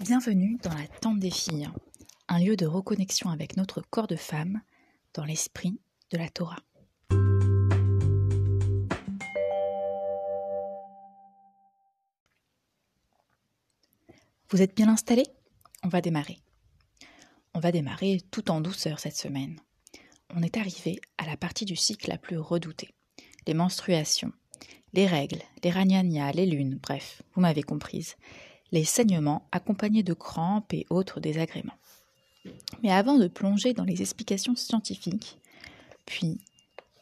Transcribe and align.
Bienvenue 0.00 0.58
dans 0.62 0.72
la 0.72 0.86
tente 1.00 1.20
des 1.20 1.30
filles, 1.30 1.68
un 2.26 2.40
lieu 2.40 2.56
de 2.56 2.66
reconnexion 2.66 3.30
avec 3.30 3.56
notre 3.56 3.82
corps 3.82 4.08
de 4.08 4.16
femme 4.16 4.60
dans 5.14 5.24
l'esprit 5.24 5.78
de 6.10 6.18
la 6.18 6.28
Torah. 6.28 6.58
Vous 14.50 14.60
êtes 14.60 14.74
bien 14.74 14.88
installés? 14.88 15.26
On 15.84 15.88
va 15.88 16.00
démarrer. 16.00 16.38
On 17.54 17.60
va 17.60 17.70
démarrer 17.70 18.20
tout 18.30 18.50
en 18.50 18.60
douceur 18.60 18.98
cette 18.98 19.16
semaine. 19.16 19.60
On 20.34 20.42
est 20.42 20.56
arrivé 20.56 21.00
à 21.18 21.26
la 21.26 21.36
partie 21.36 21.66
du 21.66 21.76
cycle 21.76 22.08
la 22.10 22.18
plus 22.18 22.38
redoutée, 22.38 22.94
les 23.46 23.54
menstruations, 23.54 24.32
les 24.94 25.06
règles, 25.06 25.42
les 25.62 25.70
ragnagnas, 25.70 26.32
les 26.32 26.46
lunes, 26.46 26.78
bref, 26.82 27.22
vous 27.34 27.40
m'avez 27.42 27.62
comprise, 27.62 28.16
les 28.72 28.84
saignements 28.84 29.46
accompagnés 29.52 30.02
de 30.02 30.14
crampes 30.14 30.72
et 30.72 30.86
autres 30.90 31.20
désagréments. 31.20 31.78
Mais 32.82 32.90
avant 32.90 33.18
de 33.18 33.28
plonger 33.28 33.74
dans 33.74 33.84
les 33.84 34.00
explications 34.00 34.56
scientifiques, 34.56 35.38
puis 36.06 36.40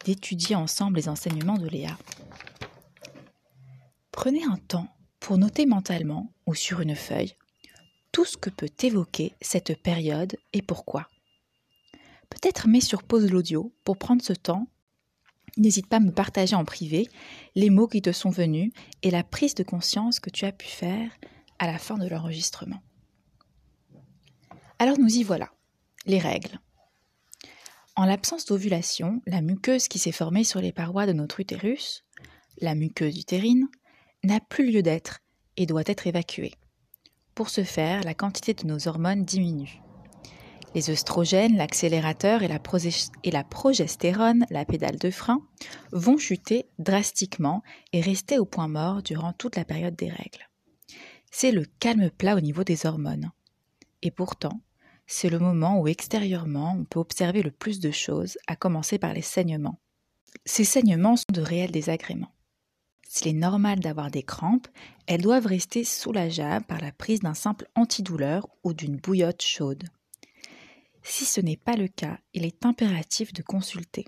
d'étudier 0.05 0.57
ensemble 0.57 0.97
les 0.97 1.09
enseignements 1.09 1.57
de 1.57 1.69
Léa, 1.69 1.97
prenez 4.13 4.45
un 4.45 4.59
temps 4.69 4.89
pour 5.21 5.39
noter 5.39 5.67
mentalement 5.67 6.33
ou 6.47 6.55
sur 6.55 6.80
une 6.80 6.97
feuille 6.97 7.35
tout 8.13 8.25
ce 8.25 8.37
que 8.37 8.51
peut 8.51 8.71
évoquer 8.83 9.35
cette 9.41 9.80
période 9.80 10.37
et 10.52 10.63
pourquoi. 10.63 11.09
Peut-être 12.29 12.69
mets 12.69 12.80
sur 12.80 13.02
pause 13.02 13.30
l'audio 13.30 13.73
pour 13.85 13.97
prendre 13.97 14.23
ce 14.23 14.33
temps. 14.33 14.66
N'hésite 15.57 15.87
pas 15.87 15.97
à 15.97 16.01
me 16.01 16.13
partager 16.13 16.57
en 16.57 16.65
privé 16.65 17.09
les 17.55 17.71
mots 17.71 17.89
qui 17.89 18.02
te 18.02 18.13
sont 18.13 18.30
venus 18.30 18.73
et 19.02 19.11
la 19.11 19.25
prise 19.25 19.55
de 19.55 19.63
conscience 19.63 20.21
que 20.21 20.30
tu 20.30 20.45
as 20.45 20.52
pu 20.52 20.66
faire 20.66 21.11
à 21.61 21.67
la 21.67 21.79
fin 21.79 21.99
de 21.99 22.09
l'enregistrement. 22.09 22.83
Alors 24.79 24.99
nous 24.99 25.15
y 25.15 25.23
voilà, 25.23 25.51
les 26.07 26.19
règles. 26.19 26.59
En 27.97 28.07
l'absence 28.07 28.47
d'ovulation, 28.47 29.21
la 29.27 29.43
muqueuse 29.43 29.87
qui 29.87 29.99
s'est 29.99 30.11
formée 30.11 30.43
sur 30.43 30.63
les 30.63 30.73
parois 30.73 31.07
de 31.07 31.13
notre 31.13 31.39
utérus, 31.39 32.02
la 32.63 32.75
muqueuse 32.75 33.19
utérine, 33.19 33.69
n'a 34.25 34.41
plus 34.41 34.73
lieu 34.73 34.83
d'être 34.83 35.21
et 35.59 35.67
doit 35.67 35.83
être 35.85 36.07
évacuée. 36.07 36.55
Pour 37.35 37.51
ce 37.51 37.63
faire, 37.63 38.02
la 38.05 38.15
quantité 38.15 38.55
de 38.55 38.67
nos 38.67 38.89
hormones 38.89 39.24
diminue. 39.24 39.83
Les 40.74 40.89
œstrogènes, 40.89 41.57
l'accélérateur 41.57 42.43
et, 42.43 42.49
et 43.24 43.30
la, 43.30 43.45
progestérone, 43.45 44.47
la 44.49 44.65
pédale 44.65 44.99
de 44.99 45.11
frein, 45.11 45.43
vont 45.93 46.17
chuter 46.17 46.71
drastiquement 46.79 47.63
et 47.93 48.01
rester 48.01 48.39
au 48.39 48.47
point 48.47 48.69
mort 48.69 49.02
durant 49.02 49.35
toute 49.35 49.57
la 49.57 49.67
période 49.67 49.97
des 49.97 50.09
règles. 50.09 50.49
C'est 51.31 51.53
le 51.53 51.65
calme 51.79 52.11
plat 52.11 52.37
au 52.37 52.41
niveau 52.41 52.65
des 52.65 52.87
hormones. 52.87 53.31
Et 54.03 54.11
pourtant, 54.11 54.61
c'est 55.07 55.31
le 55.31 55.39
moment 55.39 55.81
où 55.81 55.89
extérieurement 55.89 56.77
on 56.79 56.85
peut 56.85 57.01
observer 57.01 57.43
le 57.43 57.51
plus 57.51 57.81
de 57.81 57.91
choses, 57.91 58.39
à 58.47 58.57
commencer 58.57 58.99
par 58.99 59.13
les 59.13 59.23
saignements. 59.23 59.81
Ces 60.45 60.65
saignements 60.65 61.17
sont 61.17 61.25
de 61.33 61.41
réels 61.41 61.73
désagréments. 61.73 62.35
S'il 63.09 63.29
est 63.29 63.33
normal 63.33 63.81
d'avoir 63.81 64.11
des 64.11 64.23
crampes, 64.23 64.69
elles 65.06 65.23
doivent 65.23 65.47
rester 65.47 65.83
soulageables 65.83 66.67
par 66.67 66.81
la 66.81 66.93
prise 66.93 67.21
d'un 67.21 67.34
simple 67.34 67.67
antidouleur 67.75 68.49
ou 68.62 68.73
d'une 68.73 68.97
bouillotte 68.97 69.43
chaude. 69.43 69.83
Si 71.03 71.25
ce 71.25 71.41
n'est 71.41 71.56
pas 71.56 71.75
le 71.75 71.89
cas, 71.89 72.21
il 72.34 72.45
est 72.45 72.65
impératif 72.65 73.33
de 73.33 73.43
consulter. 73.43 74.06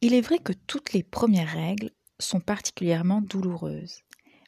Il 0.00 0.14
est 0.14 0.20
vrai 0.20 0.40
que 0.40 0.52
toutes 0.52 0.92
les 0.92 1.04
premières 1.04 1.52
règles 1.52 1.92
sont 2.18 2.40
particulièrement 2.40 3.20
douloureuses, 3.20 4.00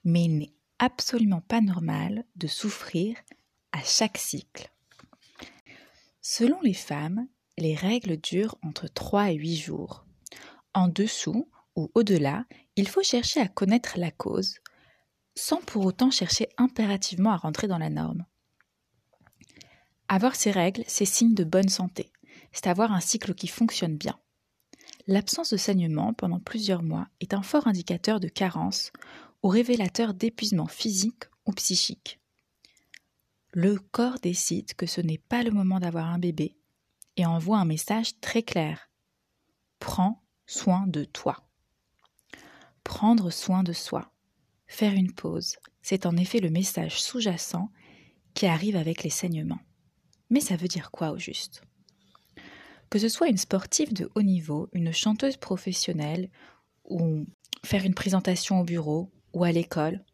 mais 0.02 0.24
il 0.24 0.38
n'est 0.38 0.54
absolument 0.84 1.40
pas 1.40 1.60
normal 1.60 2.24
de 2.36 2.46
souffrir 2.46 3.16
à 3.72 3.80
chaque 3.82 4.18
cycle. 4.18 4.70
Selon 6.20 6.60
les 6.60 6.74
femmes, 6.74 7.26
les 7.56 7.74
règles 7.74 8.18
durent 8.18 8.56
entre 8.62 8.86
3 8.86 9.30
et 9.30 9.36
8 9.36 9.56
jours. 9.56 10.04
En 10.74 10.88
dessous 10.88 11.48
ou 11.74 11.90
au-delà, 11.94 12.44
il 12.76 12.88
faut 12.88 13.02
chercher 13.02 13.40
à 13.40 13.48
connaître 13.48 13.98
la 13.98 14.10
cause, 14.10 14.56
sans 15.34 15.60
pour 15.62 15.86
autant 15.86 16.10
chercher 16.10 16.48
impérativement 16.58 17.30
à 17.30 17.36
rentrer 17.36 17.66
dans 17.66 17.78
la 17.78 17.90
norme. 17.90 18.26
Avoir 20.08 20.36
ces 20.36 20.50
règles, 20.50 20.84
c'est 20.86 21.06
signe 21.06 21.34
de 21.34 21.44
bonne 21.44 21.68
santé, 21.68 22.12
c'est 22.52 22.66
avoir 22.66 22.92
un 22.92 23.00
cycle 23.00 23.34
qui 23.34 23.48
fonctionne 23.48 23.96
bien. 23.96 24.18
L'absence 25.06 25.50
de 25.50 25.56
saignement 25.56 26.12
pendant 26.12 26.40
plusieurs 26.40 26.82
mois 26.82 27.08
est 27.20 27.34
un 27.34 27.42
fort 27.42 27.66
indicateur 27.66 28.20
de 28.20 28.28
carence 28.28 28.92
ou 29.44 29.48
révélateur 29.48 30.14
d'épuisement 30.14 30.66
physique 30.66 31.24
ou 31.44 31.52
psychique. 31.52 32.18
Le 33.52 33.78
corps 33.78 34.18
décide 34.18 34.72
que 34.74 34.86
ce 34.86 35.02
n'est 35.02 35.18
pas 35.18 35.42
le 35.42 35.50
moment 35.50 35.78
d'avoir 35.78 36.06
un 36.06 36.18
bébé 36.18 36.56
et 37.18 37.26
envoie 37.26 37.58
un 37.58 37.66
message 37.66 38.18
très 38.20 38.42
clair. 38.42 38.90
Prends 39.78 40.24
soin 40.46 40.86
de 40.86 41.04
toi. 41.04 41.46
Prendre 42.84 43.30
soin 43.30 43.62
de 43.62 43.74
soi. 43.74 44.10
Faire 44.66 44.94
une 44.94 45.12
pause, 45.12 45.56
c'est 45.82 46.06
en 46.06 46.16
effet 46.16 46.40
le 46.40 46.48
message 46.48 47.02
sous-jacent 47.02 47.68
qui 48.32 48.46
arrive 48.46 48.76
avec 48.76 49.02
les 49.02 49.10
saignements. 49.10 49.60
Mais 50.30 50.40
ça 50.40 50.56
veut 50.56 50.68
dire 50.68 50.90
quoi 50.90 51.10
au 51.10 51.18
juste? 51.18 51.62
Que 52.88 52.98
ce 52.98 53.10
soit 53.10 53.28
une 53.28 53.36
sportive 53.36 53.92
de 53.92 54.10
haut 54.14 54.22
niveau, 54.22 54.70
une 54.72 54.92
chanteuse 54.92 55.36
professionnelle 55.36 56.30
ou 56.84 57.26
faire 57.62 57.84
une 57.84 57.94
présentation 57.94 58.60
au 58.60 58.64
bureau 58.64 59.12
ou 59.34 59.44
à 59.44 59.52
l'école, 59.52 60.04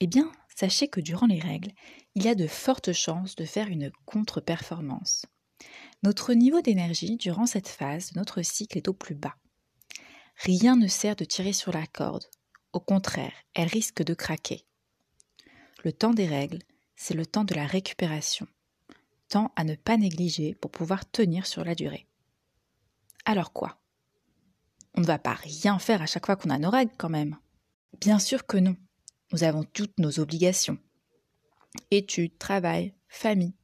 eh 0.00 0.06
bien, 0.06 0.30
sachez 0.54 0.88
que 0.88 1.00
durant 1.00 1.26
les 1.26 1.40
règles, 1.40 1.72
il 2.14 2.24
y 2.24 2.28
a 2.28 2.34
de 2.34 2.46
fortes 2.46 2.92
chances 2.92 3.36
de 3.36 3.44
faire 3.44 3.68
une 3.68 3.90
contre-performance. 4.04 5.26
Notre 6.02 6.34
niveau 6.34 6.60
d'énergie 6.60 7.16
durant 7.16 7.46
cette 7.46 7.68
phase 7.68 8.12
de 8.12 8.18
notre 8.18 8.42
cycle 8.42 8.76
est 8.76 8.88
au 8.88 8.92
plus 8.92 9.14
bas. 9.14 9.36
Rien 10.36 10.76
ne 10.76 10.86
sert 10.86 11.16
de 11.16 11.24
tirer 11.24 11.52
sur 11.52 11.72
la 11.72 11.86
corde, 11.86 12.26
au 12.72 12.80
contraire, 12.80 13.32
elle 13.54 13.68
risque 13.68 14.02
de 14.02 14.14
craquer. 14.14 14.64
Le 15.84 15.92
temps 15.92 16.12
des 16.12 16.26
règles, 16.26 16.60
c'est 16.96 17.14
le 17.14 17.26
temps 17.26 17.44
de 17.44 17.54
la 17.54 17.66
récupération, 17.66 18.46
temps 19.28 19.52
à 19.56 19.64
ne 19.64 19.74
pas 19.74 19.96
négliger 19.96 20.54
pour 20.54 20.70
pouvoir 20.70 21.08
tenir 21.10 21.46
sur 21.46 21.64
la 21.64 21.74
durée. 21.74 22.06
Alors 23.24 23.52
quoi? 23.52 23.80
On 24.94 25.00
ne 25.00 25.06
va 25.06 25.18
pas 25.18 25.34
rien 25.34 25.78
faire 25.78 26.02
à 26.02 26.06
chaque 26.06 26.26
fois 26.26 26.36
qu'on 26.36 26.50
a 26.50 26.58
nos 26.58 26.70
règles 26.70 26.94
quand 26.98 27.08
même. 27.08 27.36
Bien 28.00 28.18
sûr 28.18 28.46
que 28.46 28.56
non. 28.56 28.76
Nous 29.32 29.44
avons 29.44 29.64
toutes 29.64 29.98
nos 29.98 30.20
obligations. 30.20 30.78
Études, 31.90 32.38
travail, 32.38 32.94
famille. 33.08 33.54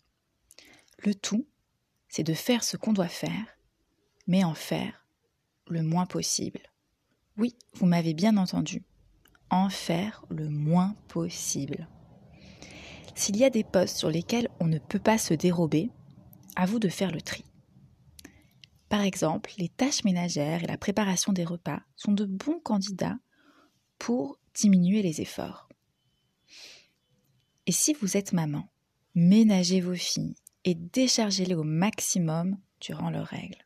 Le 1.05 1.15
tout, 1.15 1.47
c'est 2.09 2.23
de 2.23 2.35
faire 2.35 2.63
ce 2.65 2.77
qu'on 2.77 2.93
doit 2.93 3.09
faire, 3.09 3.59
mais 4.27 4.45
en 4.45 4.55
faire 4.55 5.07
le 5.69 5.83
moins 5.83 6.07
possible. 6.07 6.61
Oui, 7.37 7.57
vous 7.75 7.87
m'avez 7.87 8.15
bien 8.15 8.37
entendu. 8.37 8.85
En 9.51 9.69
faire 9.69 10.25
le 10.31 10.49
moins 10.49 10.95
possible. 11.09 11.89
S'il 13.15 13.37
y 13.37 13.45
a 13.45 13.51
des 13.51 13.65
postes 13.65 13.97
sur 13.97 14.11
lesquels 14.11 14.49
on 14.61 14.67
ne 14.67 14.79
peut 14.79 14.99
pas 14.99 15.19
se 15.19 15.35
dérober, 15.35 15.91
à 16.57 16.67
vous 16.67 16.79
de 16.79 16.89
faire 16.89 17.11
le 17.11 17.21
tri. 17.21 17.45
Par 18.89 19.03
exemple, 19.03 19.53
les 19.59 19.69
tâches 19.69 20.05
ménagères 20.05 20.63
et 20.63 20.69
la 20.69 20.79
préparation 20.79 21.33
des 21.33 21.45
repas 21.45 21.81
sont 21.97 22.13
de 22.13 22.25
bons 22.25 22.61
candidats 22.61 23.19
pour 24.05 24.39
diminuer 24.53 25.01
les 25.01 25.23
efforts. 25.23 25.67
Et 27.65 27.73
si 27.73 27.95
vous 27.95 28.19
êtes 28.19 28.35
maman, 28.35 28.69
ménagez 29.15 29.81
vos 29.81 29.95
filles 29.95 30.35
et 30.65 30.75
déchargez-les 30.75 31.55
au 31.55 31.63
maximum 31.63 32.59
durant 32.83 33.09
leurs 33.09 33.29
règles. 33.29 33.65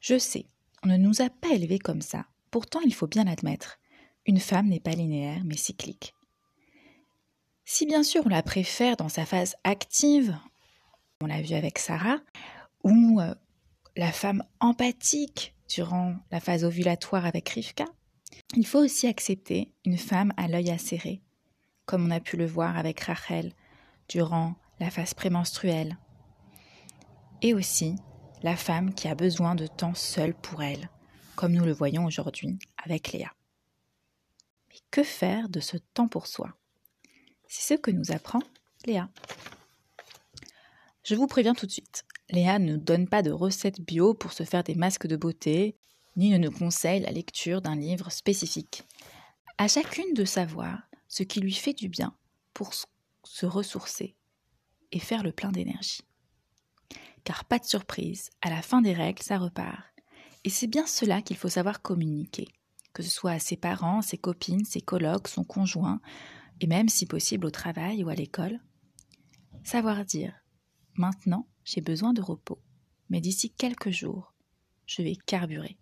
Je 0.00 0.18
sais, 0.18 0.44
on 0.82 0.88
ne 0.88 0.98
nous 0.98 1.22
a 1.22 1.30
pas 1.30 1.54
élevés 1.54 1.78
comme 1.78 2.02
ça, 2.02 2.26
pourtant 2.50 2.80
il 2.84 2.92
faut 2.92 3.06
bien 3.06 3.24
l'admettre, 3.24 3.78
une 4.26 4.40
femme 4.40 4.68
n'est 4.68 4.78
pas 4.78 4.90
linéaire 4.90 5.40
mais 5.42 5.56
cyclique. 5.56 6.12
Si 7.64 7.86
bien 7.86 8.02
sûr 8.02 8.26
on 8.26 8.28
la 8.28 8.42
préfère 8.42 8.98
dans 8.98 9.08
sa 9.08 9.24
phase 9.24 9.56
active, 9.64 10.36
on 11.22 11.28
l'a 11.28 11.40
vu 11.40 11.54
avec 11.54 11.78
Sarah, 11.78 12.18
ou 12.84 13.22
euh, 13.22 13.34
la 13.96 14.12
femme 14.12 14.44
empathique 14.60 15.54
durant 15.66 16.14
la 16.30 16.40
phase 16.40 16.62
ovulatoire 16.62 17.24
avec 17.24 17.48
Rivka, 17.48 17.86
il 18.54 18.66
faut 18.66 18.78
aussi 18.78 19.06
accepter 19.06 19.72
une 19.84 19.98
femme 19.98 20.32
à 20.36 20.48
l'œil 20.48 20.70
acéré, 20.70 21.20
comme 21.86 22.06
on 22.06 22.10
a 22.10 22.20
pu 22.20 22.36
le 22.36 22.46
voir 22.46 22.76
avec 22.76 23.00
Rachel 23.00 23.52
durant 24.08 24.54
la 24.80 24.90
phase 24.90 25.14
prémenstruelle, 25.14 25.98
et 27.42 27.54
aussi 27.54 27.96
la 28.42 28.56
femme 28.56 28.94
qui 28.94 29.08
a 29.08 29.14
besoin 29.14 29.54
de 29.54 29.66
temps 29.66 29.94
seule 29.94 30.34
pour 30.34 30.62
elle, 30.62 30.90
comme 31.36 31.52
nous 31.52 31.64
le 31.64 31.72
voyons 31.72 32.04
aujourd'hui 32.04 32.58
avec 32.82 33.12
Léa. 33.12 33.32
Mais 34.70 34.78
que 34.90 35.02
faire 35.02 35.48
de 35.48 35.60
ce 35.60 35.76
temps 35.76 36.08
pour 36.08 36.26
soi? 36.26 36.54
C'est 37.48 37.74
ce 37.74 37.80
que 37.80 37.90
nous 37.90 38.12
apprend 38.12 38.40
Léa. 38.84 39.08
Je 41.04 41.14
vous 41.14 41.26
préviens 41.26 41.54
tout 41.54 41.66
de 41.66 41.72
suite, 41.72 42.04
Léa 42.30 42.58
ne 42.58 42.76
donne 42.76 43.08
pas 43.08 43.22
de 43.22 43.30
recettes 43.30 43.80
bio 43.80 44.14
pour 44.14 44.32
se 44.32 44.44
faire 44.44 44.62
des 44.62 44.74
masques 44.74 45.06
de 45.06 45.16
beauté, 45.16 45.76
ni 46.18 46.30
ne 46.30 46.36
nous 46.36 46.50
conseille 46.50 47.00
la 47.00 47.12
lecture 47.12 47.62
d'un 47.62 47.76
livre 47.76 48.10
spécifique. 48.10 48.82
À 49.56 49.68
chacune 49.68 50.12
de 50.14 50.24
savoir 50.24 50.82
ce 51.06 51.22
qui 51.22 51.40
lui 51.40 51.54
fait 51.54 51.72
du 51.72 51.88
bien 51.88 52.14
pour 52.52 52.72
se 52.74 53.46
ressourcer 53.46 54.16
et 54.90 54.98
faire 54.98 55.22
le 55.22 55.30
plein 55.30 55.52
d'énergie. 55.52 56.02
Car 57.22 57.44
pas 57.44 57.60
de 57.60 57.64
surprise, 57.64 58.30
à 58.42 58.50
la 58.50 58.62
fin 58.62 58.82
des 58.82 58.92
règles, 58.92 59.22
ça 59.22 59.38
repart. 59.38 59.80
Et 60.42 60.50
c'est 60.50 60.66
bien 60.66 60.86
cela 60.86 61.22
qu'il 61.22 61.36
faut 61.36 61.48
savoir 61.48 61.82
communiquer, 61.82 62.48
que 62.92 63.02
ce 63.02 63.10
soit 63.10 63.32
à 63.32 63.38
ses 63.38 63.56
parents, 63.56 64.02
ses 64.02 64.18
copines, 64.18 64.64
ses 64.64 64.80
colocs, 64.80 65.28
son 65.28 65.44
conjoint, 65.44 66.00
et 66.60 66.66
même 66.66 66.88
si 66.88 67.06
possible 67.06 67.46
au 67.46 67.50
travail 67.50 68.02
ou 68.02 68.08
à 68.08 68.14
l'école. 68.14 68.58
Savoir 69.62 70.04
dire 70.04 70.34
Maintenant, 70.94 71.46
j'ai 71.64 71.80
besoin 71.80 72.12
de 72.12 72.22
repos, 72.22 72.60
mais 73.08 73.20
d'ici 73.20 73.50
quelques 73.50 73.90
jours, 73.90 74.34
je 74.86 75.02
vais 75.02 75.14
carburer. 75.14 75.78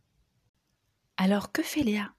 Alors 1.19 1.51
que 1.51 1.63
fait 1.63 1.83
Léa? 1.83 2.13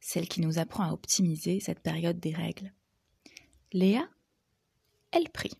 Celle 0.00 0.28
qui 0.28 0.40
nous 0.40 0.58
apprend 0.58 0.84
à 0.84 0.92
optimiser 0.92 1.60
cette 1.60 1.80
période 1.80 2.20
des 2.20 2.34
règles. 2.34 2.72
Léa, 3.72 4.06
elle 5.10 5.30
prie. 5.30 5.54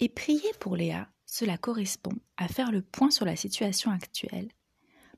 Et 0.00 0.08
prier 0.08 0.50
pour 0.58 0.76
Léa, 0.76 1.08
cela 1.24 1.56
correspond 1.56 2.18
à 2.36 2.48
faire 2.48 2.72
le 2.72 2.82
point 2.82 3.10
sur 3.10 3.24
la 3.24 3.36
situation 3.36 3.90
actuelle 3.90 4.48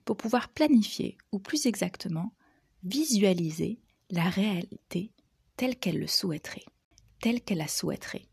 pour 0.05 0.17
pouvoir 0.17 0.49
planifier, 0.49 1.17
ou 1.33 1.39
plus 1.39 1.67
exactement, 1.67 2.35
visualiser 2.83 3.81
la 4.11 4.29
réalité 4.29 5.13
telle 5.57 5.77
qu'elle 5.77 5.99
le 5.99 6.07
souhaiterait, 6.07 6.65
telle 7.21 7.43
qu'elle 7.43 7.59
la 7.59 7.69
souhaiterait. 7.69 8.27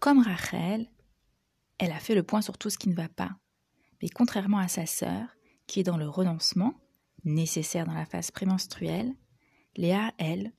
Comme 0.00 0.22
Rachel, 0.22 0.90
elle 1.78 1.92
a 1.92 2.00
fait 2.00 2.14
le 2.14 2.22
point 2.22 2.42
sur 2.42 2.58
tout 2.58 2.70
ce 2.70 2.78
qui 2.78 2.88
ne 2.88 2.94
va 2.94 3.08
pas, 3.08 3.36
mais 4.02 4.08
contrairement 4.08 4.58
à 4.58 4.68
sa 4.68 4.86
sœur, 4.86 5.37
qui 5.68 5.78
est 5.80 5.84
dans 5.84 5.96
le 5.96 6.08
renoncement, 6.08 6.74
nécessaire 7.24 7.86
dans 7.86 7.94
la 7.94 8.06
phase 8.06 8.32
prémenstruelle, 8.32 9.14
Léa, 9.76 10.12
elle, 10.18 10.52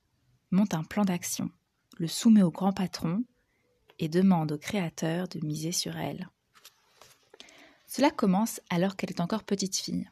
monte 0.50 0.72
un 0.72 0.84
plan 0.84 1.04
d'action, 1.04 1.50
le 1.98 2.06
soumet 2.06 2.42
au 2.42 2.50
grand 2.50 2.72
patron 2.72 3.24
et 3.98 4.08
demande 4.08 4.52
au 4.52 4.58
Créateur 4.58 5.28
de 5.28 5.44
miser 5.44 5.72
sur 5.72 5.98
elle. 5.98 6.30
Cela 7.86 8.10
commence 8.10 8.60
alors 8.70 8.96
qu'elle 8.96 9.10
est 9.10 9.20
encore 9.20 9.42
petite 9.42 9.76
fille. 9.76 10.08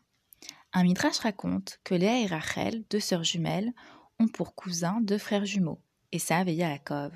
Un 0.73 0.83
midrash 0.83 1.21
raconte 1.21 1.81
que 1.85 1.95
Léa 1.95 2.21
et 2.21 2.27
Rachel, 2.27 2.85
deux 2.91 3.01
sœurs 3.01 3.25
jumelles, 3.25 3.73
ont 4.19 4.29
pour 4.29 4.55
cousins 4.55 5.01
deux 5.01 5.17
frères 5.17 5.47
jumeaux, 5.47 5.81
Esav 6.13 6.49
et 6.49 6.55
Yaakov. 6.55 7.13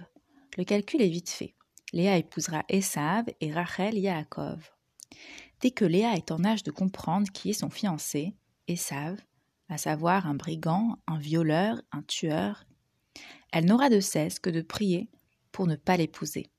Le 0.57 0.65
calcul 0.65 1.03
est 1.03 1.09
vite 1.09 1.31
fait. 1.31 1.55
Léa 1.93 2.17
épousera 2.17 2.65
Esav 2.69 3.27
et 3.41 3.53
Rachel 3.53 3.99
Yaakov. 3.99 4.71
Dès 5.63 5.71
que 5.71 5.85
Léa 5.85 6.17
est 6.17 6.33
en 6.33 6.45
âge 6.45 6.65
de 6.65 6.73
comprendre 6.73 7.31
qui 7.31 7.51
est 7.51 7.55
son 7.55 7.71
fiancé, 7.71 8.35
Esav, 8.67 9.17
à 9.69 9.79
savoir 9.79 10.27
un 10.27 10.35
brigand, 10.35 10.99
un 11.07 11.19
violeur, 11.19 11.81
un 11.93 12.03
tueur, 12.03 12.65
elle 13.53 13.67
n'aura 13.67 13.89
de 13.89 14.01
cesse 14.01 14.41
que 14.41 14.51
de 14.51 14.61
prier 14.61 15.09
pour 15.53 15.69
ne 15.69 15.77
pas 15.77 15.97
l'épouser. 15.97 16.51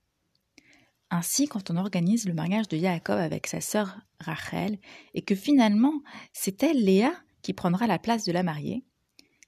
Ainsi, 1.10 1.46
quand 1.46 1.70
on 1.70 1.76
organise 1.76 2.26
le 2.26 2.32
mariage 2.32 2.66
de 2.68 2.78
Yaakov 2.78 3.18
avec 3.18 3.46
sa 3.46 3.60
sœur 3.60 4.00
Rachel, 4.20 4.78
et 5.12 5.20
que 5.20 5.34
finalement 5.34 6.02
c'est 6.32 6.62
elle, 6.62 6.82
Léa, 6.82 7.12
qui 7.42 7.52
prendra 7.52 7.86
la 7.86 7.98
place 7.98 8.24
de 8.24 8.32
la 8.32 8.42
mariée, 8.42 8.84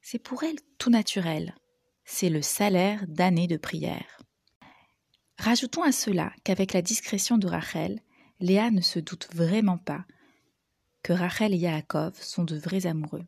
c'est 0.02 0.18
pour 0.18 0.42
elle 0.42 0.58
tout 0.76 0.90
naturel. 0.90 1.54
C'est 2.04 2.28
le 2.28 2.42
salaire 2.42 3.06
d'années 3.08 3.48
de 3.48 3.56
prière. 3.56 4.20
Rajoutons 5.38 5.82
à 5.82 5.92
cela 5.92 6.32
qu'avec 6.44 6.74
la 6.74 6.82
discrétion 6.82 7.38
de 7.38 7.48
Rachel, 7.48 8.00
Léa 8.40 8.70
ne 8.70 8.80
se 8.80 8.98
doute 8.98 9.28
vraiment 9.32 9.78
pas 9.78 10.04
que 11.02 11.12
Rachel 11.12 11.54
et 11.54 11.58
Yaakov 11.58 12.20
sont 12.20 12.44
de 12.44 12.56
vrais 12.56 12.86
amoureux. 12.86 13.24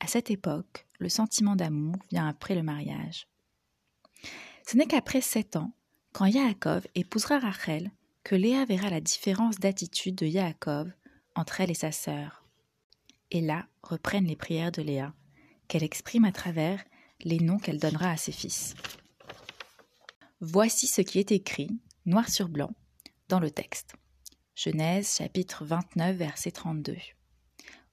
À 0.00 0.06
cette 0.06 0.30
époque, 0.30 0.86
le 0.98 1.08
sentiment 1.08 1.56
d'amour 1.56 1.96
vient 2.10 2.26
après 2.26 2.54
le 2.54 2.62
mariage. 2.62 3.28
Ce 4.66 4.76
n'est 4.76 4.86
qu'après 4.86 5.20
sept 5.20 5.56
ans 5.56 5.72
quand 6.12 6.24
Yaakov 6.24 6.86
épousera 6.94 7.38
Rachel, 7.38 7.90
que 8.24 8.34
Léa 8.34 8.64
verra 8.64 8.88
la 8.88 9.00
différence 9.00 9.58
d'attitude 9.58 10.16
de 10.16 10.26
Yaakov 10.26 10.90
entre 11.34 11.60
elle 11.60 11.70
et 11.70 11.74
sa 11.74 11.92
sœur. 11.92 12.42
Et 13.30 13.40
là 13.40 13.66
reprennent 13.82 14.26
les 14.26 14.34
prières 14.34 14.72
de 14.72 14.82
Léa, 14.82 15.14
qu'elle 15.68 15.84
exprime 15.84 16.24
à 16.24 16.32
travers 16.32 16.82
les 17.20 17.38
noms 17.38 17.58
qu'elle 17.58 17.78
donnera 17.78 18.10
à 18.10 18.16
ses 18.16 18.32
fils. 18.32 18.74
Voici 20.40 20.86
ce 20.86 21.02
qui 21.02 21.18
est 21.18 21.32
écrit, 21.32 21.70
noir 22.06 22.28
sur 22.28 22.48
blanc, 22.48 22.74
dans 23.28 23.40
le 23.40 23.50
texte. 23.50 23.94
Genèse 24.56 25.16
chapitre 25.18 25.66
29 25.66 26.16
verset 26.16 26.50
32. 26.50 26.96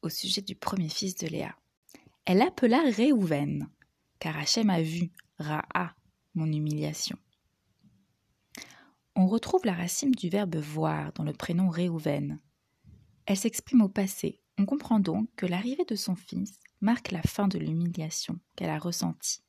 Au 0.01 0.07
sujet 0.07 0.41
du 0.41 0.55
premier 0.55 0.87
fils 0.87 1.13
de 1.15 1.27
Léa. 1.27 1.57
Elle 2.23 2.41
appela 2.41 2.81
Réhouven, 2.89 3.67
car 4.19 4.37
Hachem 4.37 4.69
a 4.69 4.81
vu, 4.81 5.11
Ra'a, 5.39 5.93
mon 6.35 6.49
humiliation. 6.49 7.17
On 9.13 9.27
retrouve 9.27 9.65
la 9.65 9.73
racine 9.73 10.11
du 10.11 10.29
verbe 10.29 10.55
voir 10.55 11.11
dans 11.11 11.25
le 11.25 11.33
prénom 11.33 11.67
Réhouven. 11.67 12.39
Elle 13.25 13.37
s'exprime 13.37 13.81
au 13.81 13.89
passé. 13.89 14.39
On 14.57 14.65
comprend 14.65 15.01
donc 15.01 15.27
que 15.35 15.45
l'arrivée 15.45 15.83
de 15.83 15.97
son 15.97 16.15
fils 16.15 16.61
marque 16.79 17.11
la 17.11 17.23
fin 17.23 17.49
de 17.49 17.59
l'humiliation 17.59 18.39
qu'elle 18.55 18.69
a 18.69 18.79
ressentie. 18.79 19.43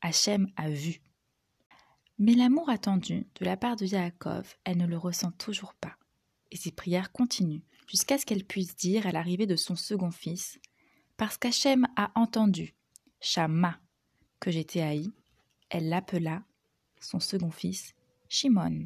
Hachem 0.00 0.48
a 0.56 0.70
vu. 0.70 1.02
Mais 2.18 2.34
l'amour 2.34 2.68
attendu 2.68 3.28
de 3.36 3.44
la 3.44 3.56
part 3.56 3.76
de 3.76 3.86
Yaakov, 3.86 4.56
elle 4.64 4.78
ne 4.78 4.86
le 4.86 4.98
ressent 4.98 5.30
toujours 5.30 5.74
pas. 5.74 5.94
Et 6.50 6.56
ses 6.56 6.72
prières 6.72 7.12
continuent 7.12 7.62
jusqu'à 7.86 8.18
ce 8.18 8.26
qu'elle 8.26 8.44
puisse 8.44 8.76
dire 8.76 9.06
à 9.06 9.12
l'arrivée 9.12 9.46
de 9.46 9.56
son 9.56 9.76
second 9.76 10.10
fils 10.10 10.58
Parce 11.16 11.36
qu'Hachem 11.36 11.86
a 11.96 12.10
entendu, 12.14 12.74
Shama, 13.20 13.78
que 14.40 14.50
j'étais 14.50 14.80
haï, 14.80 15.10
elle 15.68 15.88
l'appela, 15.88 16.42
son 17.00 17.20
second 17.20 17.50
fils, 17.50 17.94
Shimon. 18.28 18.84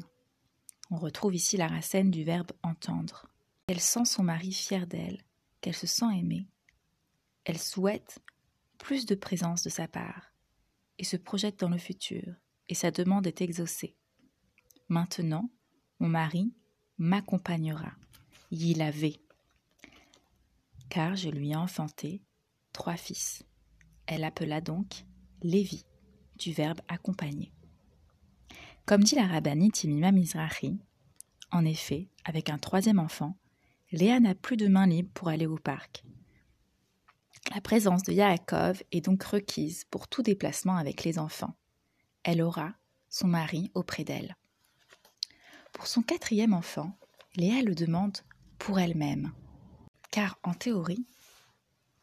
On 0.91 0.97
retrouve 0.97 1.35
ici 1.35 1.57
la 1.57 1.67
racine 1.67 2.11
du 2.11 2.23
verbe 2.23 2.51
entendre. 2.63 3.27
Elle 3.67 3.79
sent 3.79 4.05
son 4.05 4.23
mari 4.23 4.51
fier 4.51 4.85
d'elle, 4.85 5.23
qu'elle 5.61 5.75
se 5.75 5.87
sent 5.87 6.05
aimée. 6.15 6.47
Elle 7.45 7.57
souhaite 7.57 8.19
plus 8.77 9.05
de 9.05 9.15
présence 9.15 9.63
de 9.63 9.69
sa 9.69 9.87
part 9.87 10.31
et 10.97 11.03
se 11.03 11.17
projette 11.17 11.59
dans 11.59 11.69
le 11.69 11.77
futur, 11.77 12.35
et 12.69 12.75
sa 12.75 12.91
demande 12.91 13.27
est 13.27 13.41
exaucée. 13.41 13.95
Maintenant, 14.89 15.49
mon 15.99 16.07
mari 16.07 16.53
m'accompagnera, 16.97 17.91
y 18.51 18.81
avait. 18.81 19.19
Car 20.89 21.15
je 21.15 21.29
lui 21.29 21.51
ai 21.51 21.55
enfanté 21.55 22.21
trois 22.73 22.97
fils. 22.97 23.43
Elle 24.05 24.23
appela 24.23 24.61
donc 24.61 25.05
Lévi, 25.41 25.85
du 26.37 26.53
verbe 26.53 26.81
accompagner. 26.87 27.51
Comme 28.85 29.03
dit 29.03 29.15
la 29.15 29.25
rabbinite 29.27 29.73
Timima 29.73 30.11
Mizrahi, 30.11 30.79
en 31.51 31.65
effet, 31.65 32.09
avec 32.23 32.49
un 32.49 32.57
troisième 32.57 32.99
enfant, 32.99 33.37
Léa 33.91 34.19
n'a 34.19 34.35
plus 34.35 34.57
de 34.57 34.67
main 34.67 34.87
libre 34.87 35.09
pour 35.13 35.29
aller 35.29 35.45
au 35.45 35.57
parc. 35.57 36.03
La 37.53 37.61
présence 37.61 38.03
de 38.03 38.11
Yaakov 38.11 38.83
est 38.91 39.05
donc 39.05 39.23
requise 39.23 39.85
pour 39.85 40.07
tout 40.07 40.21
déplacement 40.21 40.75
avec 40.75 41.03
les 41.03 41.19
enfants. 41.19 41.55
Elle 42.23 42.41
aura 42.41 42.73
son 43.09 43.27
mari 43.27 43.71
auprès 43.75 44.03
d'elle. 44.03 44.35
Pour 45.75 45.87
son 45.87 46.01
quatrième 46.01 46.53
enfant, 46.53 46.97
Léa 47.35 47.61
le 47.61 47.75
demande 47.75 48.17
pour 48.57 48.79
elle-même, 48.79 49.33
car 50.09 50.39
en 50.41 50.53
théorie, 50.53 51.05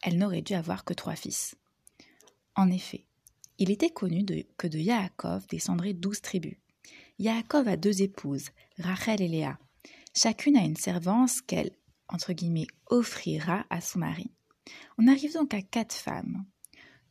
elle 0.02 0.18
n'aurait 0.18 0.42
dû 0.42 0.52
avoir 0.52 0.84
que 0.84 0.92
trois 0.92 1.16
fils. 1.16 1.56
En 2.54 2.70
effet, 2.70 3.06
il 3.56 3.70
était 3.70 3.90
connu 3.90 4.26
que 4.58 4.66
de 4.66 4.78
Yaakov 4.78 5.46
descendraient 5.48 5.94
douze 5.94 6.20
tribus, 6.20 6.58
Yaakov 7.18 7.66
a 7.66 7.78
deux 7.78 8.02
épouses, 8.02 8.50
Rachel 8.78 9.22
et 9.22 9.28
Léa. 9.28 9.58
Chacune 10.14 10.56
a 10.56 10.64
une 10.64 10.76
servance 10.76 11.40
qu'elle, 11.40 11.70
entre 12.08 12.34
guillemets, 12.34 12.66
offrira 12.90 13.64
à 13.70 13.80
son 13.80 14.00
mari. 14.00 14.30
On 14.98 15.06
arrive 15.06 15.32
donc 15.32 15.54
à 15.54 15.62
quatre 15.62 15.94
femmes. 15.94 16.44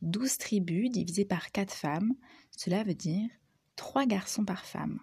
Douze 0.00 0.38
tribus 0.38 0.90
divisées 0.90 1.24
par 1.24 1.50
quatre 1.50 1.74
femmes, 1.74 2.14
cela 2.56 2.84
veut 2.84 2.94
dire 2.94 3.28
trois 3.74 4.06
garçons 4.06 4.44
par 4.44 4.64
femme. 4.64 5.00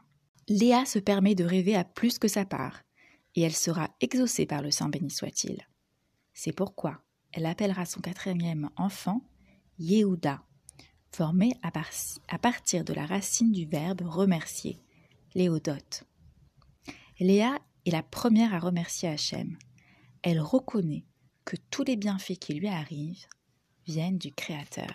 Léa 0.49 0.85
se 0.85 0.97
permet 0.97 1.35
de 1.35 1.43
rêver 1.43 1.75
à 1.75 1.83
plus 1.83 2.17
que 2.17 2.27
sa 2.27 2.43
part, 2.43 2.81
et 3.35 3.41
elle 3.41 3.55
sera 3.55 3.89
exaucée 4.01 4.47
par 4.47 4.63
le 4.63 4.71
Saint 4.71 4.89
béni 4.89 5.11
soit-il. 5.11 5.67
C'est 6.33 6.53
pourquoi 6.53 7.03
elle 7.31 7.45
appellera 7.45 7.85
son 7.85 8.01
quatrième 8.01 8.71
enfant 8.75 9.21
Yehuda, 9.77 10.41
formé 11.11 11.53
à, 11.61 12.39
partir 12.39 12.83
de 12.83 12.93
la 12.93 13.05
racine 13.05 13.51
du 13.51 13.65
verbe 13.65 14.01
remercier, 14.01 14.81
Léodote. 15.35 16.03
Léa 17.19 17.59
est 17.85 17.91
la 17.91 18.01
première 18.01 18.53
à 18.55 18.59
remercier 18.59 19.09
Hachem. 19.09 19.57
Elle 20.23 20.39
reconnaît 20.39 21.05
que 21.45 21.57
tous 21.69 21.83
les 21.83 21.95
bienfaits 21.95 22.39
qui 22.39 22.55
lui 22.55 22.67
arrivent 22.67 23.25
viennent 23.85 24.17
du 24.17 24.33
Créateur. 24.33 24.93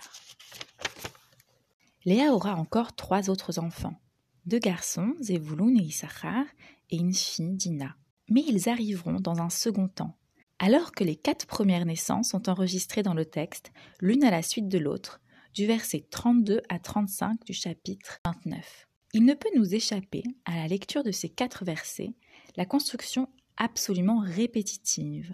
Léa 2.05 2.33
aura 2.33 2.57
encore 2.57 2.95
trois 2.95 3.31
autres 3.31 3.59
enfants, 3.59 3.99
deux 4.47 4.59
garçons, 4.59 5.15
Zevulun 5.21 5.75
et 5.77 5.83
Issachar, 5.83 6.45
et 6.91 6.97
une 6.97 7.15
fille, 7.15 7.55
Dina. 7.55 7.97
Mais 8.29 8.43
ils 8.47 8.69
arriveront 8.69 9.21
dans 9.21 9.41
un 9.41 9.51
second 9.51 9.89
temps, 9.89 10.17
alors 10.59 10.93
que 10.93 11.05
les 11.05 11.17
quatre 11.17 11.47
premières 11.47 11.87
naissances 11.87 12.31
sont 12.31 12.49
enregistrées 12.49 13.03
dans 13.03 13.15
le 13.15 13.25
texte, 13.25 13.73
l'une 14.01 14.25
à 14.25 14.31
la 14.31 14.43
suite 14.43 14.69
de 14.69 14.79
l'autre, 14.79 15.21
du 15.55 15.67
verset 15.67 16.07
32 16.11 16.63
à 16.69 16.79
35 16.79 17.45
du 17.45 17.53
chapitre 17.53 18.21
29. 18.27 18.89
Il 19.13 19.25
ne 19.25 19.35
peut 19.35 19.51
nous 19.55 19.75
échapper, 19.75 20.25
à 20.45 20.57
la 20.57 20.67
lecture 20.67 21.05
de 21.05 21.13
ces 21.13 21.29
quatre 21.29 21.65
versets, 21.65 22.15
la 22.57 22.67
construction 22.67 23.29
absolument 23.57 24.19
répétitive. 24.19 25.33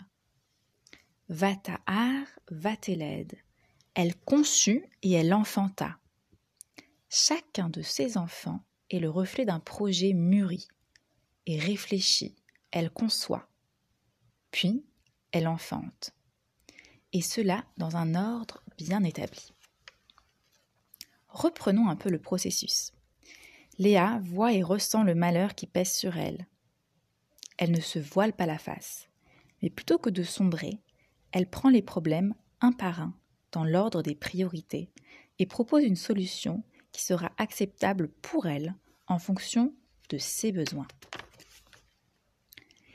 Vata'ar, 1.28 2.26
Vateled. 2.50 3.36
Elle 3.94 4.16
conçut 4.16 4.84
et 5.02 5.12
elle 5.12 5.32
enfanta. 5.32 5.96
Chacun 7.08 7.70
de 7.70 7.82
ces 7.82 8.18
enfants 8.18 8.60
est 8.90 8.98
le 8.98 9.08
reflet 9.08 9.44
d'un 9.44 9.60
projet 9.60 10.12
mûri 10.12 10.68
et 11.46 11.58
réfléchi. 11.58 12.36
Elle 12.70 12.90
conçoit. 12.90 13.48
Puis, 14.50 14.84
elle 15.32 15.48
enfante. 15.48 16.12
Et 17.12 17.22
cela 17.22 17.64
dans 17.76 17.96
un 17.96 18.14
ordre 18.14 18.62
bien 18.76 19.02
établi. 19.04 19.52
Reprenons 21.28 21.88
un 21.88 21.96
peu 21.96 22.10
le 22.10 22.20
processus. 22.20 22.92
Léa 23.78 24.20
voit 24.22 24.52
et 24.52 24.62
ressent 24.62 25.04
le 25.04 25.14
malheur 25.14 25.54
qui 25.54 25.66
pèse 25.66 25.92
sur 25.92 26.16
elle. 26.16 26.46
Elle 27.56 27.70
ne 27.70 27.80
se 27.80 27.98
voile 27.98 28.32
pas 28.32 28.46
la 28.46 28.58
face, 28.58 29.08
mais 29.62 29.70
plutôt 29.70 29.98
que 29.98 30.10
de 30.10 30.22
sombrer, 30.22 30.80
elle 31.32 31.48
prend 31.48 31.68
les 31.68 31.82
problèmes 31.82 32.34
un 32.60 32.72
par 32.72 33.00
un 33.00 33.14
dans 33.52 33.64
l'ordre 33.64 34.02
des 34.02 34.14
priorités 34.14 34.90
et 35.38 35.46
propose 35.46 35.84
une 35.84 35.96
solution 35.96 36.62
qui 36.92 37.02
sera 37.02 37.32
acceptable 37.38 38.08
pour 38.08 38.46
elle 38.46 38.74
en 39.06 39.18
fonction 39.18 39.74
de 40.08 40.18
ses 40.18 40.52
besoins. 40.52 40.88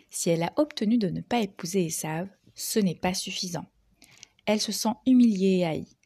Si 0.10 0.30
elle 0.30 0.44
a 0.44 0.54
obtenu 0.56 0.98
de 0.98 1.10
ne 1.10 1.22
pas 1.22 1.42
épouser 1.42 1.86
Esav, 1.86 2.30
ce 2.54 2.80
n'est 2.80 2.96
pas 2.96 3.14
suffisant. 3.14 3.66
Elle 4.46 4.62
se 4.62 4.72
sent 4.72 4.94
humiliée 5.06 5.58
et 5.60 5.66
haïe. 5.66 5.98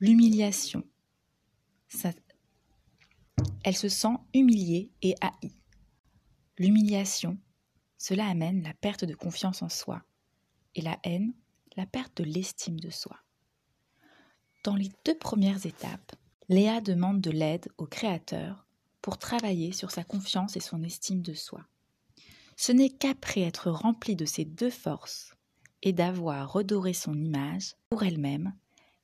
L'humiliation, 0.00 0.82
elle 3.64 3.76
se 3.76 3.88
sent 3.88 4.16
humiliée 4.34 4.90
et 5.02 5.14
haïe. 5.20 5.54
L'humiliation, 6.58 7.38
cela 7.98 8.26
amène 8.26 8.62
la 8.62 8.74
perte 8.74 9.04
de 9.04 9.14
confiance 9.14 9.62
en 9.62 9.68
soi, 9.68 10.02
et 10.74 10.80
la 10.80 10.98
haine, 11.04 11.34
la 11.76 11.86
perte 11.86 12.16
de 12.16 12.24
l'estime 12.24 12.80
de 12.80 12.90
soi. 12.90 13.16
Dans 14.64 14.74
les 14.74 14.90
deux 15.04 15.16
premières 15.16 15.64
étapes, 15.66 16.16
Léa 16.48 16.80
demande 16.80 17.20
de 17.20 17.30
l'aide 17.30 17.68
au 17.78 17.86
Créateur 17.86 18.66
pour 19.00 19.18
travailler 19.18 19.72
sur 19.72 19.90
sa 19.90 20.04
confiance 20.04 20.56
et 20.56 20.60
son 20.60 20.82
estime 20.82 21.22
de 21.22 21.34
soi. 21.34 21.64
Ce 22.56 22.72
n'est 22.72 22.90
qu'après 22.90 23.42
être 23.42 23.70
remplie 23.70 24.16
de 24.16 24.24
ces 24.24 24.44
deux 24.44 24.70
forces 24.70 25.34
et 25.82 25.92
d'avoir 25.92 26.52
redoré 26.52 26.92
son 26.92 27.14
image 27.14 27.76
pour 27.90 28.02
elle-même 28.02 28.54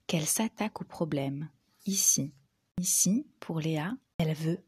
qu'elle 0.06 0.26
s'attaque 0.26 0.80
au 0.80 0.84
problème, 0.84 1.48
ici. 1.86 2.32
Ici, 2.80 3.26
pour 3.40 3.60
Léa, 3.60 3.92
elle 4.18 4.34
veut 4.34 4.64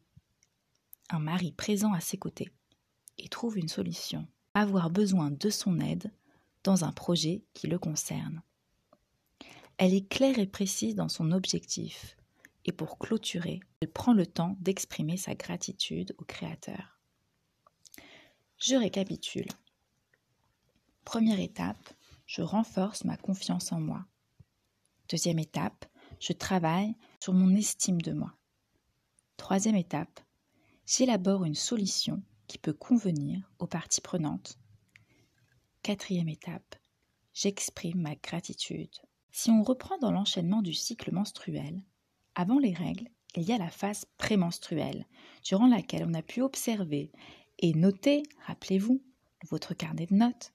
un 1.11 1.19
mari 1.19 1.53
présent 1.53 1.93
à 1.93 2.01
ses 2.01 2.19
côtés 2.19 2.51
et 3.19 3.29
trouve 3.29 3.59
une 3.59 3.69
solution, 3.69 4.27
avoir 4.55 4.91
besoin 4.91 5.31
de 5.31 5.51
son 5.51 5.81
aide 5.81 6.13
dans 6.63 6.85
un 6.85 6.93
projet 6.93 7.43
qui 7.53 7.67
le 7.67 7.79
concerne. 7.79 8.43
Elle 9.77 9.95
est 9.95 10.09
claire 10.09 10.39
et 10.39 10.47
précise 10.47 10.95
dans 10.95 11.09
son 11.09 11.33
objectif 11.33 12.17
et 12.65 12.73
pour 12.73 12.99
clôturer, 12.99 13.61
elle 13.81 13.91
prend 13.91 14.13
le 14.13 14.27
temps 14.27 14.57
d'exprimer 14.61 15.17
sa 15.17 15.35
gratitude 15.35 16.15
au 16.19 16.25
Créateur. 16.25 17.01
Je 18.59 18.75
récapitule. 18.75 19.49
Première 21.05 21.41
étape, 21.41 21.95
je 22.27 22.43
renforce 22.43 23.05
ma 23.05 23.17
confiance 23.17 23.73
en 23.73 23.81
moi. 23.81 24.05
Deuxième 25.09 25.39
étape, 25.39 25.87
je 26.21 26.33
travaille 26.33 26.95
sur 27.21 27.33
mon 27.33 27.55
estime 27.57 28.01
de 28.03 28.13
moi. 28.13 28.35
Troisième 29.37 29.77
étape, 29.77 30.21
j'élabore 30.87 31.45
une 31.45 31.55
solution 31.55 32.23
qui 32.47 32.59
peut 32.59 32.75
convenir 32.75 33.51
aux 33.59 33.67
parties 33.67 34.03
prenantes. 34.03 34.59
Quatrième 35.83 36.29
étape, 36.29 36.77
j'exprime 37.33 38.03
ma 38.03 38.15
gratitude. 38.17 38.95
Si 39.31 39.51
on 39.51 39.63
reprend 39.63 39.97
dans 39.99 40.13
l'enchaînement 40.13 40.61
du 40.61 40.75
cycle 40.75 41.13
menstruel, 41.13 41.83
avant 42.41 42.59
les 42.59 42.73
règles, 42.73 43.07
il 43.37 43.43
y 43.43 43.53
a 43.53 43.59
la 43.59 43.69
phase 43.69 44.07
prémenstruelle, 44.17 45.05
durant 45.45 45.67
laquelle 45.67 46.07
on 46.09 46.15
a 46.15 46.23
pu 46.23 46.41
observer 46.41 47.13
et 47.59 47.75
noter, 47.75 48.23
rappelez-vous, 48.47 49.03
votre 49.51 49.75
carnet 49.75 50.07
de 50.07 50.15
notes. 50.15 50.55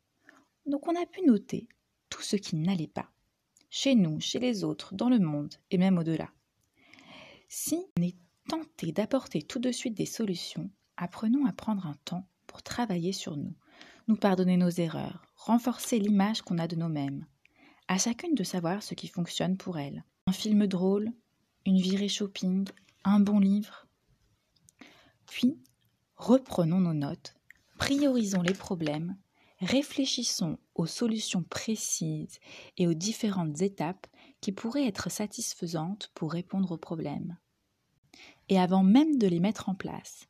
Donc 0.65 0.87
on 0.87 0.99
a 0.99 1.05
pu 1.05 1.21
noter 1.21 1.67
tout 2.09 2.23
ce 2.23 2.37
qui 2.37 2.55
n'allait 2.55 2.87
pas, 2.87 3.11
chez 3.69 3.93
nous, 3.93 4.19
chez 4.19 4.39
les 4.39 4.63
autres, 4.63 4.95
dans 4.95 5.09
le 5.09 5.19
monde 5.19 5.53
et 5.69 5.77
même 5.77 5.99
au-delà. 5.99 6.31
Si 7.49 7.85
on 7.99 8.01
est 8.01 8.15
tenter 8.49 8.91
d'apporter 8.91 9.43
tout 9.43 9.59
de 9.59 9.71
suite 9.71 9.93
des 9.93 10.07
solutions, 10.07 10.71
apprenons 10.97 11.45
à 11.45 11.53
prendre 11.53 11.85
un 11.85 11.97
temps 12.03 12.27
pour 12.47 12.63
travailler 12.63 13.11
sur 13.11 13.37
nous, 13.37 13.53
nous 14.07 14.17
pardonner 14.17 14.57
nos 14.57 14.69
erreurs, 14.69 15.23
renforcer 15.35 15.99
l'image 15.99 16.41
qu'on 16.41 16.57
a 16.57 16.67
de 16.67 16.75
nous-mêmes. 16.75 17.27
À 17.87 17.99
chacune 17.99 18.33
de 18.33 18.43
savoir 18.43 18.81
ce 18.81 18.95
qui 18.95 19.07
fonctionne 19.07 19.55
pour 19.55 19.77
elle. 19.77 20.03
Un 20.25 20.31
film 20.31 20.65
drôle, 20.65 21.11
une 21.65 21.79
virée 21.79 22.09
shopping, 22.09 22.67
un 23.03 23.19
bon 23.19 23.39
livre. 23.39 23.87
Puis, 25.27 25.57
reprenons 26.15 26.79
nos 26.79 26.93
notes, 26.93 27.35
priorisons 27.77 28.41
les 28.41 28.53
problèmes, 28.53 29.17
réfléchissons 29.59 30.57
aux 30.75 30.85
solutions 30.85 31.43
précises 31.43 32.39
et 32.77 32.87
aux 32.87 32.93
différentes 32.93 33.61
étapes 33.61 34.07
qui 34.41 34.51
pourraient 34.51 34.87
être 34.87 35.09
satisfaisantes 35.09 36.11
pour 36.13 36.31
répondre 36.31 36.71
aux 36.71 36.77
problèmes 36.77 37.37
et 38.49 38.59
avant 38.59 38.83
même 38.83 39.17
de 39.17 39.27
les 39.27 39.39
mettre 39.39 39.69
en 39.69 39.75
place, 39.75 40.27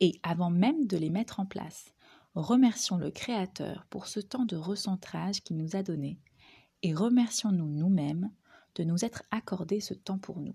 et 0.00 0.20
avant 0.22 0.50
même 0.50 0.86
de 0.86 0.96
les 0.96 1.10
mettre 1.10 1.40
en 1.40 1.46
place, 1.46 1.92
remercions 2.34 2.96
le 2.96 3.10
Créateur 3.10 3.86
pour 3.90 4.06
ce 4.06 4.20
temps 4.20 4.44
de 4.44 4.56
recentrage 4.56 5.42
qu'il 5.42 5.56
nous 5.56 5.76
a 5.76 5.82
donné 5.82 6.18
et 6.82 6.94
remercions-nous 6.94 7.66
nous-mêmes 7.66 8.30
de 8.78 8.84
nous 8.84 9.04
être 9.04 9.24
accordé 9.30 9.80
ce 9.80 9.92
temps 9.92 10.18
pour 10.18 10.40
nous. 10.40 10.54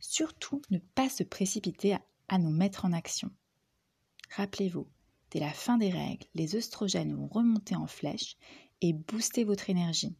Surtout, 0.00 0.62
ne 0.70 0.78
pas 0.78 1.08
se 1.08 1.22
précipiter 1.22 1.96
à, 2.28 2.38
nous 2.38 2.50
mettre 2.50 2.84
en 2.84 2.92
action. 2.92 3.30
Rappelez-vous, 4.34 4.86
dès 5.30 5.40
la 5.40 5.52
fin 5.52 5.78
des 5.78 5.90
règles, 5.90 6.26
les 6.34 6.56
œstrogènes 6.56 7.14
vont 7.14 7.28
remonter 7.28 7.76
en 7.76 7.86
flèche 7.86 8.36
et 8.80 8.92
booster 8.92 9.44
votre 9.44 9.70
énergie. 9.70 10.16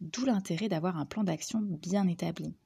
D'où 0.00 0.24
l'intérêt 0.24 0.68
d'avoir 0.68 0.96
un 0.96 1.06
plan 1.06 1.24
d'action 1.24 1.60
bien 1.60 2.08
établi. 2.08 2.56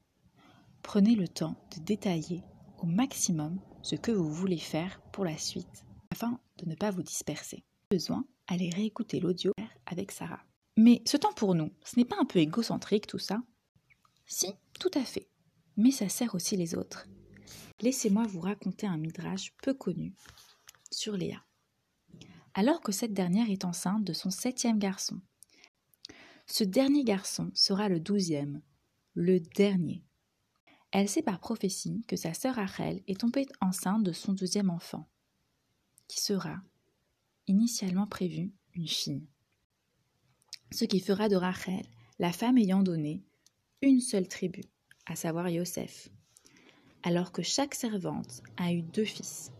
Prenez 0.82 1.14
le 1.14 1.28
temps 1.28 1.56
de 1.76 1.82
détailler 1.82 2.42
au 2.78 2.86
maximum 2.86 3.60
ce 3.82 3.96
que 3.96 4.12
vous 4.12 4.30
voulez 4.30 4.58
faire 4.58 5.00
pour 5.12 5.24
la 5.24 5.36
suite 5.36 5.84
afin 6.10 6.38
de 6.58 6.66
ne 6.66 6.74
pas 6.74 6.90
vous 6.90 7.02
disperser. 7.02 7.64
Besoin, 7.90 8.24
allez 8.46 8.70
réécouter 8.70 9.20
l'audio 9.20 9.52
avec 9.86 10.12
Sarah. 10.12 10.44
Mais 10.76 11.02
ce 11.06 11.16
temps 11.16 11.32
pour 11.32 11.54
nous, 11.54 11.72
ce 11.84 11.98
n'est 11.98 12.04
pas 12.04 12.20
un 12.20 12.26
peu 12.26 12.38
égocentrique 12.38 13.06
tout 13.06 13.18
ça? 13.18 13.42
Si, 14.26 14.52
tout 14.78 14.90
à 14.94 15.04
fait. 15.04 15.28
Mais 15.76 15.90
ça 15.90 16.08
sert 16.08 16.34
aussi 16.34 16.56
les 16.56 16.74
autres. 16.74 17.06
Laissez-moi 17.80 18.26
vous 18.26 18.40
raconter 18.40 18.86
un 18.86 18.98
midrash 18.98 19.54
peu 19.62 19.72
connu 19.74 20.14
sur 20.90 21.16
Léa. 21.16 21.42
Alors 22.54 22.80
que 22.80 22.92
cette 22.92 23.12
dernière 23.12 23.50
est 23.50 23.64
enceinte 23.64 24.04
de 24.04 24.12
son 24.12 24.30
septième 24.30 24.78
garçon. 24.78 25.20
Ce 26.46 26.64
dernier 26.64 27.04
garçon 27.04 27.50
sera 27.54 27.88
le 27.88 28.00
douzième, 28.00 28.62
le 29.14 29.40
dernier. 29.40 30.04
Elle 30.92 31.08
sait 31.08 31.22
par 31.22 31.40
prophétie 31.40 32.04
que 32.06 32.16
sa 32.16 32.32
sœur 32.32 32.54
Rachel 32.54 33.02
est 33.06 33.20
tombée 33.20 33.46
enceinte 33.60 34.02
de 34.02 34.12
son 34.12 34.32
deuxième 34.32 34.70
enfant, 34.70 35.08
qui 36.08 36.20
sera, 36.20 36.56
initialement 37.46 38.06
prévu, 38.06 38.52
une 38.74 38.88
fille. 38.88 39.26
Ce 40.76 40.84
qui 40.84 41.00
fera 41.00 41.30
de 41.30 41.36
Rachel 41.36 41.86
la 42.18 42.32
femme 42.32 42.58
ayant 42.58 42.82
donné 42.82 43.22
une 43.80 43.98
seule 43.98 44.28
tribu, 44.28 44.60
à 45.06 45.16
savoir 45.16 45.48
Yosef, 45.48 46.10
alors 47.02 47.32
que 47.32 47.40
chaque 47.40 47.74
servante 47.74 48.42
a 48.58 48.74
eu 48.74 48.82
deux 48.82 49.06
fils. 49.06 49.52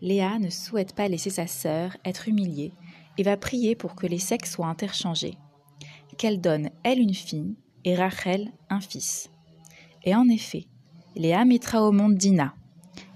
Léa 0.00 0.38
ne 0.38 0.48
souhaite 0.48 0.94
pas 0.94 1.08
laisser 1.08 1.28
sa 1.28 1.46
sœur 1.46 1.98
être 2.06 2.26
humiliée 2.26 2.72
et 3.18 3.22
va 3.22 3.36
prier 3.36 3.74
pour 3.74 3.94
que 3.94 4.06
les 4.06 4.18
sexes 4.18 4.52
soient 4.52 4.68
interchangés, 4.68 5.36
qu'elle 6.16 6.40
donne 6.40 6.70
elle 6.84 7.00
une 7.00 7.12
fille 7.12 7.54
et 7.84 7.94
Rachel 7.94 8.50
un 8.70 8.80
fils. 8.80 9.28
Et 10.04 10.14
en 10.14 10.26
effet, 10.30 10.64
Léa 11.16 11.44
mettra 11.44 11.82
au 11.82 11.92
monde 11.92 12.16
Dina 12.16 12.54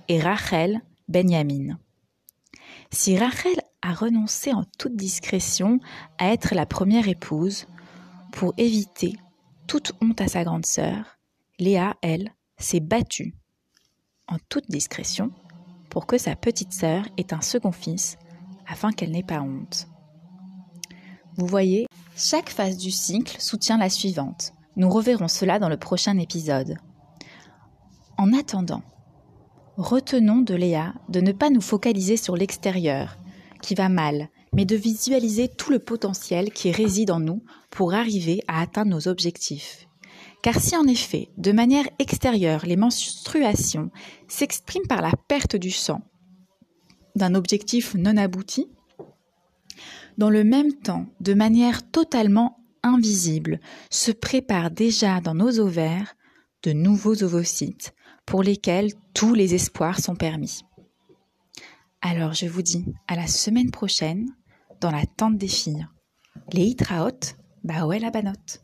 et 0.09 0.21
Rachel 0.21 0.83
Benjamin. 1.09 1.79
Si 2.91 3.17
Rachel 3.17 3.57
a 3.89 3.95
renoncé 3.95 4.53
en 4.53 4.65
toute 4.77 4.97
discrétion 4.97 5.81
à 6.19 6.31
être 6.31 6.55
la 6.55 6.67
première 6.67 7.09
épouse 7.09 7.67
pour 8.33 8.53
éviter 8.59 9.17
toute 9.67 9.93
honte 10.03 10.21
à 10.21 10.29
sa 10.29 10.45
grande 10.45 10.67
sœur, 10.67 11.19
Léa, 11.59 11.97
elle, 12.03 12.35
s'est 12.59 12.81
battue 12.81 13.35
en 14.27 14.37
toute 14.51 14.69
discrétion 14.69 15.31
pour 15.89 16.07
que 16.07 16.19
sa 16.19 16.37
petite 16.37 16.75
sœur 16.75 17.07
ait 17.17 17.33
un 17.33 17.41
second 17.41 17.73
fils 17.73 18.19
afin 18.67 18.93
qu'elle 18.93 19.11
n'ait 19.11 19.23
pas 19.23 19.41
honte. 19.41 19.89
Vous 21.39 21.47
voyez, 21.47 21.87
Chaque 22.15 22.51
phase 22.51 22.77
du 22.77 22.91
cycle 22.91 23.41
soutient 23.41 23.79
la 23.79 23.89
suivante. 23.89 24.53
Nous 24.77 24.91
reverrons 24.91 25.29
cela 25.29 25.59
dans 25.59 25.71
le 25.71 25.79
prochain 25.79 26.19
épisode. 26.19 26.77
En 28.19 28.35
attendant, 28.35 28.83
retenons 29.79 30.43
de 30.43 30.55
Léa 30.55 30.93
de 31.09 31.21
ne 31.23 31.33
pas 31.33 31.49
nous 31.49 31.63
focaliser 31.63 32.19
sur 32.19 32.37
l'extérieur, 32.37 33.17
qui 33.63 33.75
va 33.75 33.89
mal, 33.89 34.29
mais 34.53 34.65
de 34.65 34.77
visualiser 34.77 35.49
tout 35.49 35.71
le 35.71 35.79
potentiel 35.79 36.53
qui 36.53 36.73
réside 36.73 37.11
en 37.11 37.21
nous 37.21 37.43
pour 37.71 37.95
arriver 37.95 38.43
à 38.49 38.61
atteindre 38.61 38.91
nos 38.91 39.09
objectifs. 39.09 39.87
Car 40.43 40.61
si 40.61 40.77
en 40.77 40.87
effet, 40.87 41.29
de 41.37 41.53
manière 41.53 41.89
extérieure, 41.99 42.65
les 42.65 42.77
menstruations 42.77 43.91
s'expriment 44.29 44.87
par 44.87 45.03
la 45.03 45.13
perte 45.29 45.57
du 45.57 45.71
sang 45.71 46.03
d'un 47.17 47.35
objectif 47.35 47.95
non 47.95 48.17
abouti, 48.17 48.69
dans 50.17 50.31
le 50.31 50.45
même 50.45 50.73
temps, 50.73 51.07
de 51.21 51.35
manière 51.35 51.89
totalement 51.91 52.59
invisible, 52.83 53.61
se 53.91 54.11
préparent 54.11 54.71
déjà 54.71 55.21
dans 55.21 55.35
nos 55.35 55.61
ovaires 55.61 56.15
de 56.63 56.73
nouveaux 56.73 57.23
ovocytes 57.23 57.95
pour 58.27 58.43
lesquels 58.43 58.93
tous 59.15 59.35
les 59.35 59.55
espoirs 59.55 60.01
sont 60.01 60.17
permis. 60.17 60.63
Alors 62.01 62.33
je 62.33 62.47
vous 62.47 62.63
dis 62.63 62.87
à 63.09 63.17
la 63.17 63.27
semaine 63.27 63.73
prochaine 63.73 64.29
dans 64.81 64.93
la 64.93 65.05
tente 65.05 65.37
des 65.37 65.49
filles. 65.49 65.87
Les 66.53 66.65
hitraot, 66.65 67.35
ouais 67.89 67.99
la 67.99 68.11
banote. 68.11 68.63